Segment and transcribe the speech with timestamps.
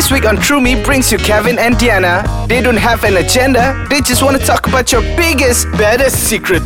[0.00, 2.24] This week on True Me brings you Kevin and Diana.
[2.48, 6.62] They don't have an agenda, they just want to talk about your biggest, baddest secret.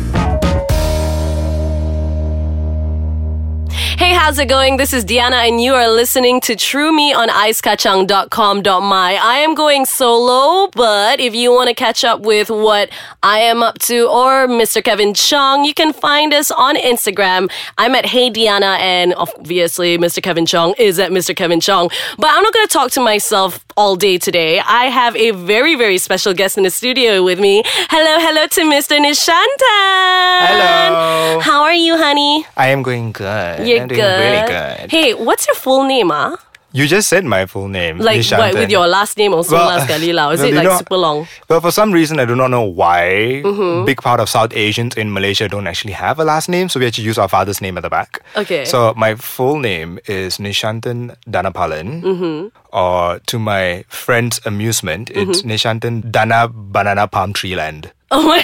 [4.25, 4.77] How's it going?
[4.77, 9.19] This is Diana, and you are listening to True Me on icekachang.com.my.
[9.21, 12.89] I am going solo, but if you want to catch up with what
[13.21, 14.83] I am up to or Mr.
[14.83, 17.51] Kevin Chong, you can find us on Instagram.
[17.77, 20.23] I'm at Hey Diana, and obviously, Mr.
[20.23, 21.35] Kevin Chong is at Mr.
[21.35, 21.89] Kevin Chong.
[22.17, 24.59] But I'm not going to talk to myself all day today.
[24.59, 27.61] I have a very, very special guest in the studio with me.
[27.89, 28.97] Hello, hello to Mr.
[28.97, 30.47] Nishantan.
[30.47, 31.39] Hello.
[31.41, 32.45] How are you, honey?
[32.55, 33.67] I am going good.
[33.67, 33.95] You're I'm good.
[33.95, 34.91] doing really good.
[34.91, 36.37] Hey, what's your full name, ah?
[36.75, 37.99] You just said my full name.
[37.99, 39.89] Like what, with your last name also Well, last?
[39.89, 41.27] Is well, it like know- super long?
[41.49, 43.41] Well, for some reason, I do not know why.
[43.45, 43.85] Mm-hmm.
[43.85, 46.85] Big part of South Asians in Malaysia don't actually have a last name, so we
[46.85, 48.21] actually use our father's name at the back.
[48.35, 48.65] Okay.
[48.65, 52.47] So my full name is Nishantan Danapalan, Mm-hmm.
[52.75, 57.91] or to my friend's amusement, it's Nishantan Dana Banana Palm Tree Land.
[58.11, 58.43] Oh my!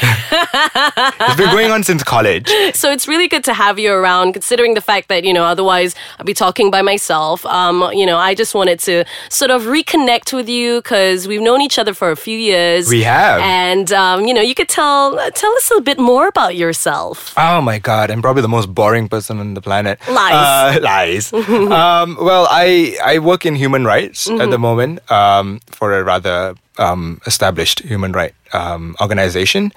[1.28, 2.50] It's been going on since college.
[2.74, 5.94] so it's really good to have you around, considering the fact that you know otherwise
[6.20, 7.46] I'd be talking by myself.
[7.46, 11.62] Um, you know, I just wanted to sort of reconnect with you because we've known
[11.62, 12.90] each other for a few years.
[12.90, 13.40] We have.
[13.42, 17.34] and um, you know, you could tell tell us a bit more about yourself.
[17.38, 20.00] Oh my god, I'm probably the most boring person on the planet.
[20.10, 20.34] Lies.
[20.34, 21.34] Uh, lies.
[21.34, 26.56] um, well, I I work in human rights at the moment um, for a rather
[26.78, 29.72] um, established human right um, organization.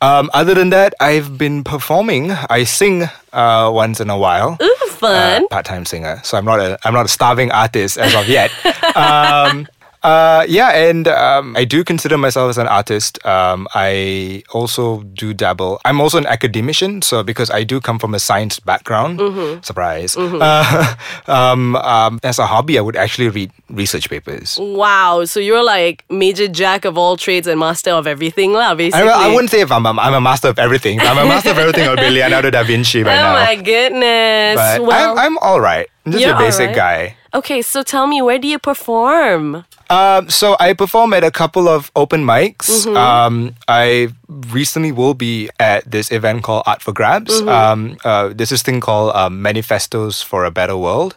[0.00, 2.32] Um, other than that, I've been performing.
[2.32, 4.56] I sing uh, once in a while.
[4.62, 5.46] Ooh, fun!
[5.48, 8.50] part-time singer, so I'm not a I'm not a starving artist as of yet.
[10.02, 13.24] uh, yeah, and um, I do consider myself as an artist.
[13.26, 15.80] Um, I also do dabble.
[15.84, 19.20] I'm also an academician, so because I do come from a science background,
[19.64, 20.16] surprise.
[20.16, 20.94] Uh,
[21.26, 24.58] um, um, as a hobby, I would actually read research papers.
[24.60, 28.70] wow, so you're like major jack of all trades and master of everything, lah.
[28.70, 30.98] I, Basically, I wouldn't say if I'm a, I'm a master of everything.
[30.98, 31.84] If I'm a master of everything.
[31.84, 33.30] I would be Leonardo da Vinci by Oh now.
[33.36, 34.56] Oh my goodness!
[34.56, 35.88] But well, I'm, I'm all right.
[36.06, 37.10] I'm just a basic alright.
[37.12, 37.16] guy.
[37.34, 39.64] Okay, so tell me, where do you perform?
[39.90, 42.86] Um, so I perform at a couple of open mics.
[42.96, 47.40] Um, I recently will be at this event called Art for Grabs.
[47.48, 51.16] Um, uh, there's this thing called um, Manifestos for a Better World.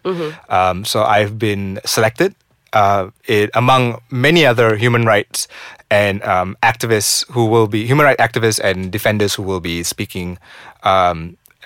[0.49, 2.33] Um, so I've been selected
[2.73, 5.47] uh, it, among many other human rights
[5.91, 10.39] and um, activists who will be human rights activists and defenders who will be speaking.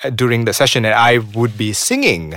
[0.03, 2.35] Um, during the session, and I would be singing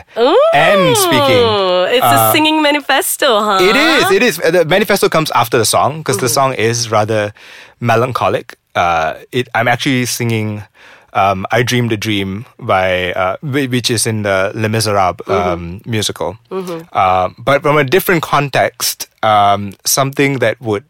[0.54, 1.44] and speaking.
[1.93, 3.59] It's a singing manifesto, huh?
[3.60, 4.10] It is.
[4.10, 4.38] It is.
[4.41, 7.32] Uh, The manifesto comes after the song because the song is rather
[7.81, 8.56] melancholic.
[8.75, 9.48] Uh, it.
[9.54, 10.62] I'm actually singing.
[11.12, 16.38] Um, I dreamed a dream by uh, which is in the Les Miserables um, musical,
[16.92, 19.06] Um, but from a different context.
[19.22, 20.84] Um, something that would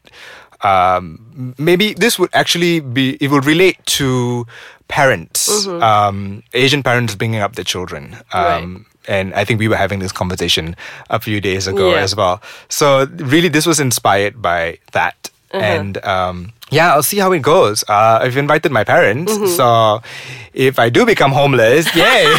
[0.62, 4.47] um, maybe this would actually be it would relate to
[4.88, 8.16] parents, um, Asian parents bringing up their children.
[8.32, 10.76] Um, And I think we were having this conversation
[11.09, 12.04] a few days ago Yeah.
[12.04, 12.43] as well.
[12.69, 17.84] So really, this was inspired by that, and um, yeah, I'll see how it goes.
[17.88, 20.00] Uh, I've invited my parents, so
[20.53, 22.34] if I do become homeless, yay!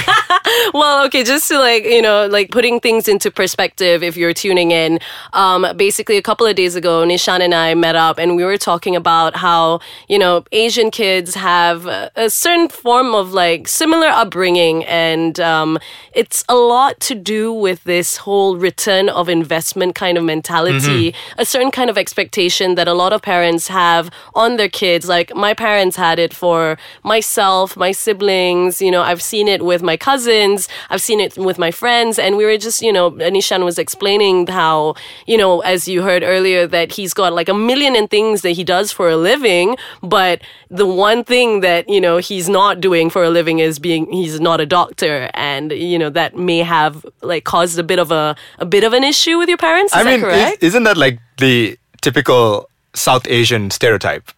[0.73, 4.71] Well, okay, just to like, you know, like putting things into perspective if you're tuning
[4.71, 4.99] in.
[5.33, 8.57] Um, basically, a couple of days ago, Nishan and I met up and we were
[8.57, 14.85] talking about how, you know, Asian kids have a, certain form of like similar upbringing.
[14.85, 15.79] And um,
[16.13, 21.45] it's a lot to do with this whole return of investment kind of mentality, a
[21.45, 25.07] certain kind of expectation that a lot of parents have on their kids.
[25.07, 29.83] Like my parents had it for myself, my siblings, you know, I've seen it with
[29.83, 33.63] my cousins, I've seen it with my friends, and we were just, you know, Anishan
[33.63, 34.95] was explaining how,
[35.27, 38.51] you know, as you heard earlier, that he's got like a million and things that
[38.51, 43.09] he does for a living, but the one thing that, you know, he's not doing
[43.09, 47.05] for a living is being, he's not a doctor, and, you know, that may have
[47.21, 49.93] like caused a bit of a, a bit of an issue with your parents.
[49.93, 54.31] Is I that mean, is, isn't that like the typical South Asian stereotype?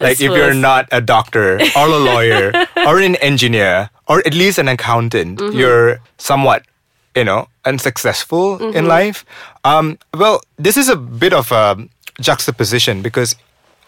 [0.00, 2.52] Like, if you're not a doctor or a lawyer
[2.86, 5.58] or an engineer or at least an accountant, Mm-hmm.
[5.58, 6.62] you're somewhat,
[7.16, 8.86] you know, unsuccessful in Mm-hmm.
[8.86, 9.24] life.
[9.64, 11.76] Um, well, this is a bit of a
[12.20, 13.34] juxtaposition because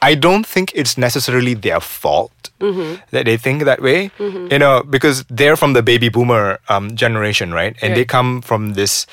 [0.02, 3.00] I don't think it's necessarily their fault Mm-hmm.
[3.12, 4.10] that they think that way.
[4.18, 7.74] You know, because they're from the baby boomer um, generation, right?
[7.80, 9.06] And they come from this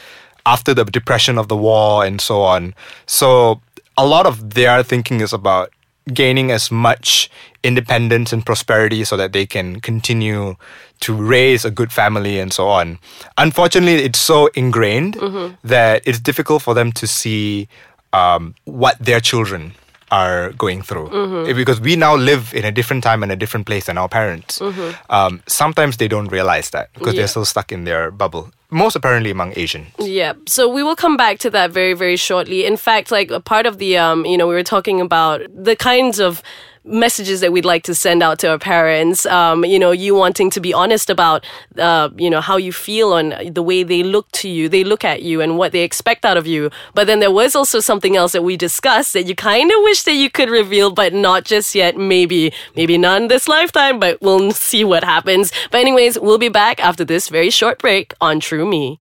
[0.45, 2.73] after the depression of the war and so on.
[3.05, 3.61] So
[3.97, 5.71] a lot of their thinking is about
[6.13, 7.29] gaining as much
[7.63, 10.55] independence and prosperity so that they can continue
[11.01, 12.97] to raise a good family and so on.
[13.37, 15.15] Unfortunately, it's so ingrained
[15.63, 17.67] that it's difficult for them to see
[18.13, 19.73] um, what their children
[20.11, 21.55] are going through Mm-hmm.
[21.57, 24.61] Because we now live in a different time and a different place than our parents
[25.09, 27.15] um, sometimes they don't realize that because Mm-hmm.
[27.15, 27.21] Yeah.
[27.21, 30.33] they're still stuck in their bubble most apparently among asians Yeah.
[30.45, 32.65] So we will come back to that very, very shortly.
[32.65, 35.75] In fact, like a part of the, um, you know, we were talking about the
[35.75, 36.41] kinds of
[36.87, 39.25] messages that we'd like to send out to our parents.
[39.25, 41.45] Um, you know, you wanting to be honest about,
[41.77, 45.03] uh, you know, how you feel on the way they look to you, they look
[45.03, 46.69] at you, and what they expect out of you.
[46.93, 50.03] But then there was also something else that we discussed that you kind of wish
[50.03, 51.97] that you could reveal, but not just yet.
[51.97, 55.51] Maybe, maybe not in this lifetime, but we'll see what happens.
[55.71, 58.99] But anyways, we'll be back after this very short break on True Me.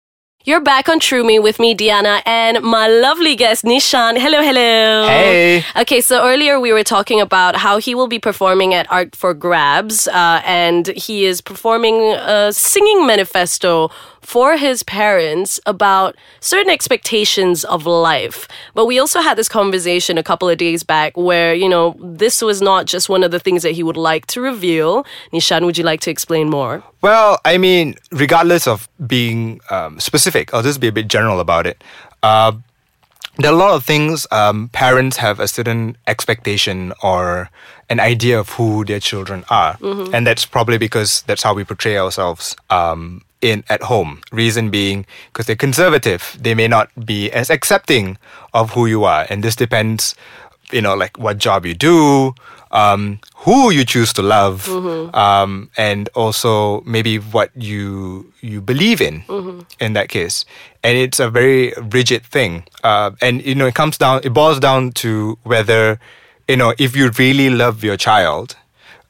[0.48, 4.18] You're back on True Me with me, Diana, and my lovely guest, Nishan.
[4.18, 5.06] Hello, hello.
[5.06, 5.62] Hey.
[5.76, 9.34] Okay, so earlier we were talking about how he will be performing at Art for
[9.34, 13.90] Grabs, uh, and he is performing a singing manifesto
[14.28, 18.46] for his parents about certain expectations of life.
[18.74, 22.42] But we also had this conversation a couple of days back where, you know, this
[22.42, 25.06] was not just one of the things that he would like to reveal.
[25.32, 26.82] Nishan, would you like to explain more?
[27.00, 31.66] Well, I mean, regardless of being um, specific, I'll just be a bit general about
[31.66, 31.82] it.
[32.22, 32.52] Uh,
[33.38, 37.48] there are a lot of things um, parents have a certain expectation or
[37.90, 39.76] an idea of who their children are,
[40.14, 44.20] and that's probably because that's how we portray ourselves um, in at home.
[44.32, 48.18] Reason being because they're conservative, they may not be as accepting
[48.52, 50.14] of who you are, and this depends,
[50.70, 52.34] you know, like what job you do,
[52.72, 54.68] um, who you choose to love,
[55.14, 59.22] um, and also maybe what you you believe in.
[59.80, 60.44] In that case,
[60.84, 64.60] and it's a very rigid thing, uh, and you know it comes down, it boils
[64.60, 65.98] down to whether
[66.48, 68.56] you know if you really love your child,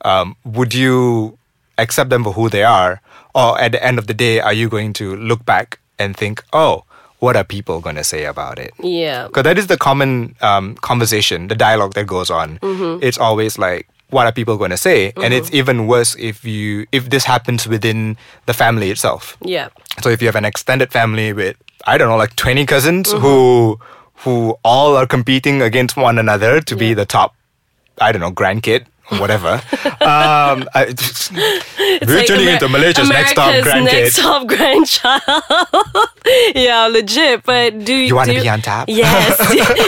[0.04, 1.38] um, would you
[1.78, 3.00] accept them for who they are,
[3.34, 6.42] or at the end of the day, are you going to look back and think,
[6.52, 6.84] oh,
[7.20, 8.72] what are people going to say about it?
[8.80, 9.26] Yeah.
[9.26, 12.58] Because that is the common um, conversation, the dialogue that goes on.
[13.02, 15.12] It's always like, what are people going to say?
[15.16, 19.36] And it's even worse if you if this happens within the family itself.
[19.42, 19.68] Yeah.
[20.02, 21.56] So if you have an extended family with
[21.86, 23.78] I don't know, like twenty cousins who
[24.24, 27.34] who all are competing against one another to be the top,
[28.00, 29.48] I don't know, grandkid or whatever.
[30.02, 30.92] um, I,
[32.06, 33.84] we're like turning Amer- into Malaysia's next top grandkid.
[33.84, 35.22] next top grandchild.
[36.54, 37.42] yeah, legit.
[37.44, 38.88] But do You wanna be on top?
[38.88, 39.38] Yes.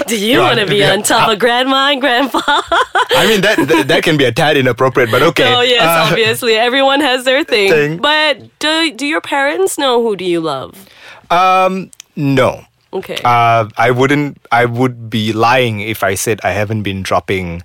[0.07, 2.41] do you You want to be be on on top of grandma and grandpa?
[2.47, 5.53] I mean that, that that can be a tad inappropriate, but okay.
[5.55, 7.71] oh yes, Uh, obviously everyone has their thing.
[7.71, 7.97] thing.
[7.99, 10.89] But do do your parents know who do you love?
[11.31, 12.65] Um, no.
[12.93, 13.19] Okay.
[13.25, 14.39] Uh, I wouldn't.
[14.51, 17.63] I would be lying if I said I haven't been dropping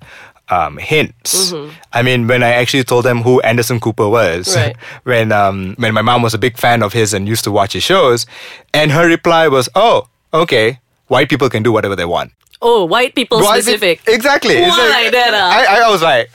[0.48, 1.50] um, hints.
[1.52, 1.74] Mm-hmm.
[1.92, 4.76] I mean, when I actually told them who Anderson Cooper was, Right.
[5.04, 7.72] when um, when my mom was a big fan of his and used to watch
[7.72, 8.24] his shows,
[8.72, 10.78] and her reply was, "Oh, okay,
[11.08, 12.32] white people can do whatever they want."
[12.62, 14.00] oh, white people it- specific.
[14.08, 14.56] exactly.
[14.62, 15.34] Why like- that?
[15.34, 16.30] I, I was like,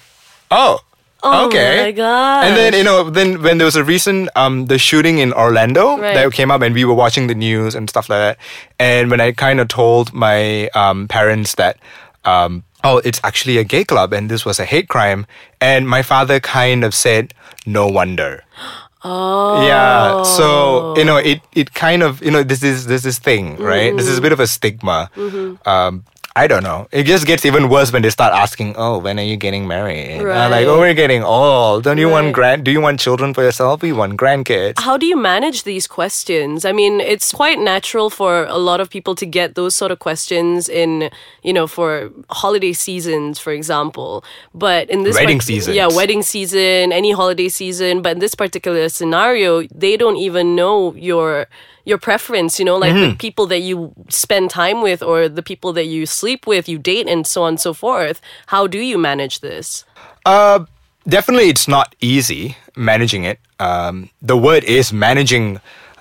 [0.51, 0.79] oh.
[1.23, 1.83] Oh okay.
[1.83, 2.45] my gosh.
[2.45, 5.97] And then you know, then when there was a recent um the shooting in Orlando
[5.97, 6.15] Right.
[6.15, 8.37] that came up, and we were watching the news and stuff like that.
[8.79, 11.77] And when I kind of told my um parents that
[12.25, 15.25] um oh it's actually a gay club and this was a hate crime,
[15.59, 17.33] and my father kind of said
[17.65, 18.43] no wonder.
[19.03, 19.65] oh.
[19.65, 20.23] Yeah.
[20.23, 23.95] So you know, it it kind of you know this is this is thing right.
[23.95, 25.09] This is a bit of a stigma.
[25.15, 25.67] Mm-hmm.
[25.69, 26.87] Um, I don't know.
[26.93, 30.21] It just gets even worse when they start asking, "Oh, when are you getting married?"
[30.21, 31.83] And I'm like, "Oh, we're getting old.
[31.83, 32.21] Don't you Right.
[32.23, 32.63] want grand?
[32.63, 33.81] Do you want children for yourself?
[33.81, 36.63] We want grandkids." How do you manage these questions?
[36.63, 39.99] I mean, it's quite natural for a lot of people to get those sort of
[39.99, 41.09] questions in,
[41.43, 44.23] you know, for holiday seasons, for example.
[44.55, 45.75] But in this Wedding seasons.
[45.75, 48.01] yeah, wedding season, any holiday season.
[48.01, 51.47] But in this particular scenario, they don't even know your
[51.85, 52.59] your preference.
[52.59, 53.11] You know, like Mm-hmm.
[53.11, 56.77] the people that you spend time with, or the people that you sleep with, you
[56.77, 58.21] date, and so on and so forth.
[58.47, 59.85] How do you manage this?
[60.25, 60.65] Uh,
[61.07, 63.39] definitely, it's not easy managing it.
[63.59, 65.59] Um, the word is managing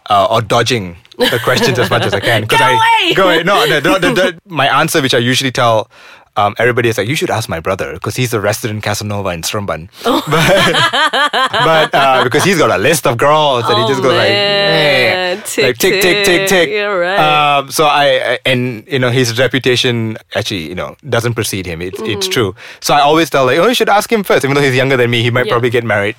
[0.09, 2.45] uh, or dodging the questions as much as I can.
[2.47, 3.15] Go I, away!
[3.15, 3.43] Go away!
[3.43, 5.91] No, the, the, the, my answer, which I usually tell
[6.37, 9.43] um, everybody, is like, you should ask my brother because he's a resident Casanova in
[9.43, 9.89] Seremban.
[10.07, 10.23] Oh.
[10.31, 14.13] But, but uh, because he's got a list of girls and he Oh, just goes
[14.17, 15.39] like, man.
[15.39, 16.69] "Eh," Tick, like tick, tick, tick, tick.
[16.69, 17.19] You're right.
[17.59, 21.81] Um, so I, and you know his reputation actually you know doesn't precede him.
[21.83, 22.55] It's it's true.
[22.81, 24.45] So I always tell like oh you should ask him first.
[24.45, 25.53] Even though he's younger than me, he might Yeah.
[25.55, 26.17] probably get married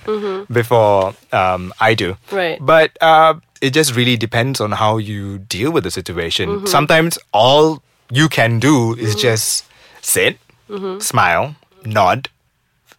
[0.51, 2.17] before um, I do.
[2.31, 2.57] Right.
[2.61, 6.65] But uh, it just really depends on how you deal with the situation.
[6.67, 9.65] Sometimes all you can do is just
[10.01, 10.37] sit,
[10.99, 11.55] smile,
[11.85, 12.29] nod.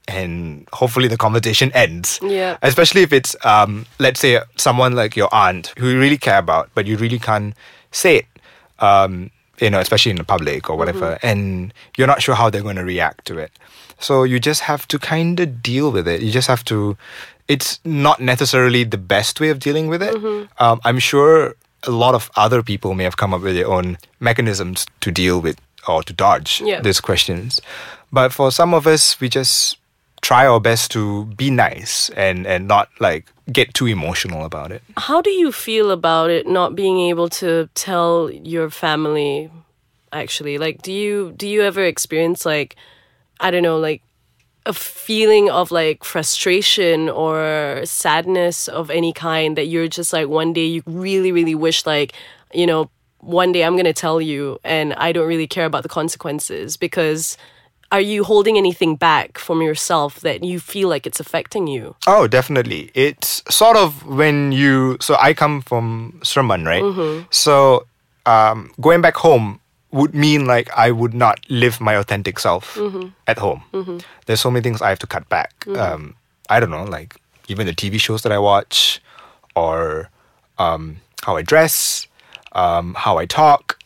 [0.09, 2.18] And hopefully the conversation ends.
[2.23, 2.59] Yeah.
[2.62, 6.71] Especially if it's, um, let's say, someone like your aunt who you really care about,
[6.75, 7.54] but you really can't
[7.92, 8.26] say it.
[8.80, 9.30] Um,
[9.61, 12.76] you know, especially in the public or whatever, and you're not sure how they're going
[12.76, 13.52] to react to it.
[14.00, 16.21] So you just have to kind of deal with it.
[16.21, 16.97] You just have to.
[17.47, 20.14] It's not necessarily the best way of dealing with it.
[20.59, 21.54] Um, I'm sure
[21.87, 25.40] a lot of other people may have come up with their own mechanisms to deal
[25.40, 26.81] with or to dodge Yeah.
[26.81, 27.61] these questions.
[28.12, 29.79] But for some of us, we just
[30.21, 34.81] try our best to be nice and and not like get too emotional about it.
[34.97, 39.51] How do you feel about it not being able to tell your family
[40.12, 40.59] actually?
[40.59, 42.77] Like do you do you ever experience like
[43.41, 44.03] I don't know, like
[44.65, 50.53] a feeling of like frustration or sadness of any kind that you're just like one
[50.53, 52.12] day you really really wish like,
[52.55, 52.89] you know,
[53.23, 56.76] one day I'm going to tell you and I don't really care about the consequences
[56.76, 57.38] because
[57.91, 61.95] are you holding anything back from yourself that you feel like it's affecting you?
[62.07, 62.91] Oh, definitely.
[62.95, 64.97] It's sort of when you.
[65.00, 67.26] So I come from Seremban, right?
[67.31, 67.87] So
[68.26, 69.61] um, going back home
[69.91, 72.79] would mean like I would not live my authentic self
[73.26, 73.62] at home.
[74.26, 75.52] There's so many things I have to cut back.
[75.76, 76.14] Um,
[76.49, 77.17] I don't know, like
[77.49, 79.02] even the TV shows that I watch,
[79.55, 80.09] or
[80.59, 82.07] um, how I dress,
[82.52, 83.78] um, how I talk.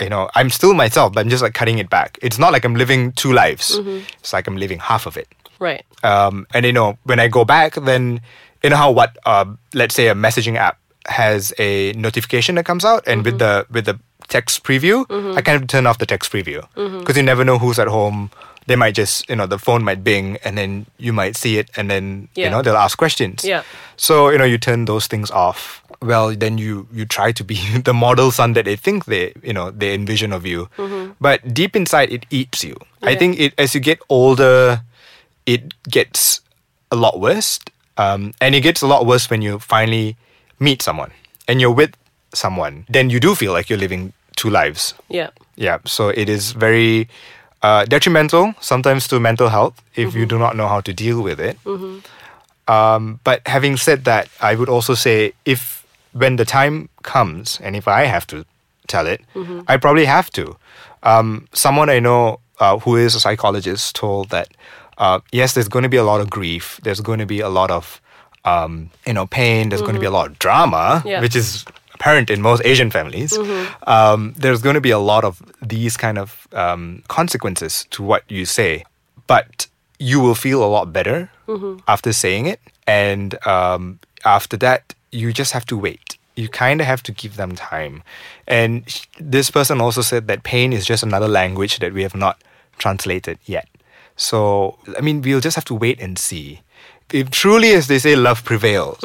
[0.00, 2.18] You know, I'm still myself, but I'm just like cutting it back.
[2.22, 3.78] It's not like I'm living two lives.
[4.18, 5.28] It's like I'm living half of it.
[5.60, 5.84] Right.
[6.02, 8.20] Um, and you know, when I go back, then
[8.64, 12.84] you know how what uh, let's say a messaging app has a notification that comes
[12.84, 15.04] out, and with the with the text preview,
[15.36, 16.66] I kind of turn off the text preview
[16.98, 18.30] because you never know who's at home.
[18.66, 21.70] They might just you know the phone might bing, and then you might see it,
[21.76, 23.44] and then you know they'll ask questions.
[23.44, 23.62] Yeah.
[23.96, 25.82] So you know you turn those things off.
[26.00, 29.52] Well, then you you try to be the model son that they think they you
[29.52, 30.68] know they envision of you,
[31.20, 32.76] but deep inside it eats you.
[33.02, 34.82] I think it as you get older,
[35.46, 36.40] it gets
[36.90, 37.58] a lot worse.
[37.98, 40.16] Um, and it gets a lot worse when you finally
[40.58, 41.12] meet someone
[41.46, 41.94] and you're with
[42.32, 42.86] someone.
[42.88, 44.94] Then you do feel like you're living two lives.
[45.08, 45.30] Yeah.
[45.56, 45.78] Yeah.
[45.84, 47.08] So it is very
[47.62, 51.38] uh, detrimental sometimes to mental health if you do not know how to deal with
[51.40, 51.56] it.
[52.68, 57.74] Um, but having said that, I would also say if when the time comes and
[57.74, 58.44] if I have to
[58.86, 59.20] tell it,
[59.68, 60.56] I probably have to.
[61.02, 64.48] Um, someone I know uh, who is a psychologist told that
[64.98, 66.78] uh, yes, there's going to be a lot of grief.
[66.84, 68.00] There's going to be a lot of
[68.44, 69.68] um, you know pain.
[69.68, 71.20] There's going to be a lot of drama, Yeah.
[71.20, 71.64] which is
[72.02, 73.32] apparent in most Asian families.
[73.86, 78.22] Um, there's going to be a lot of these kind of um, consequences to what
[78.28, 78.84] you say,
[79.28, 79.68] but
[79.98, 81.30] you will feel a lot better
[81.86, 86.18] after saying it, and um, after that, you just have to wait.
[86.34, 88.02] You kind of have to give them time.
[88.48, 88.82] And
[89.20, 92.36] this person also said that pain is just another language that we have not
[92.78, 93.68] translated yet.
[94.16, 96.60] So, I mean, we'll just have to wait and see.
[97.12, 98.98] If truly, as they say, love prevails,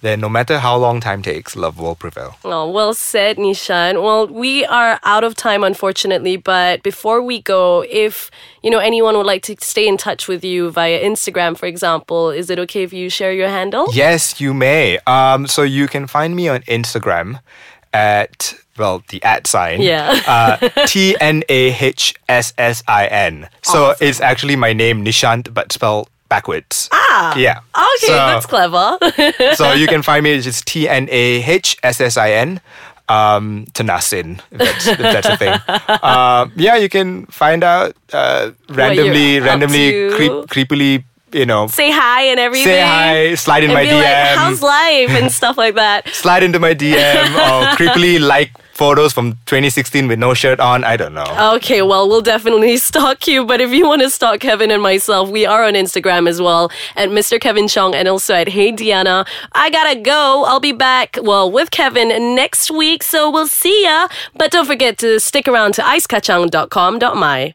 [0.00, 2.36] then no matter how long time takes, love will prevail.
[2.44, 4.02] Oh, well said, Nishan.
[4.02, 6.36] Well, we are out of time, unfortunately.
[6.36, 8.30] But before we go, if
[8.62, 12.30] you know anyone would like to stay in touch with you via Instagram, for example,
[12.30, 13.86] is it okay if you share your handle?
[13.92, 14.98] Yes, you may.
[15.06, 17.40] Um, so you can find me on Instagram
[17.92, 19.80] at well the at sign.
[19.80, 20.20] Yeah.
[20.26, 23.48] uh, T N A H S S I N.
[23.62, 26.88] So it's actually my name Nishant, but spelled backwards.
[26.92, 27.36] Ah.
[27.36, 27.60] Yeah.
[27.74, 28.98] Okay, So- that's clever.
[29.54, 32.60] so you can find me it's just T N A H S S I N.
[33.08, 35.54] Um, Tanasin, if that's, if that's a thing.
[36.02, 42.22] Um, yeah, you can find out uh, randomly, randomly, creep, creepily, you know, Say hi
[42.22, 42.66] and everything.
[42.66, 46.08] say hi, slide in my DM like, how's life and stuff like that.
[46.08, 50.84] slide into my DM or creepily like photos from 2016 with no shirt on.
[50.84, 51.54] I don't know.
[51.56, 53.44] Okay, well, we'll definitely stalk you.
[53.44, 56.70] But if you want to stalk Kevin and myself, we are on Instagram as well
[56.94, 57.40] at Mr.
[57.40, 59.24] Kevin Chong and also at Hey Diana.
[59.52, 60.44] I gotta go.
[60.46, 63.02] I'll be back, well, with Kevin next week.
[63.02, 64.08] So we'll see ya.
[64.34, 67.54] But don't forget to stick around to icekachang.com.my.